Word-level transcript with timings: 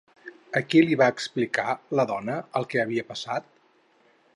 A 0.59 0.61
qui 0.69 0.81
li 0.85 0.97
va 1.01 1.09
explicar 1.15 1.67
la 2.01 2.07
dona 2.13 2.39
el 2.61 2.69
que 2.73 2.85
havia 2.87 3.09
passat? 3.15 3.51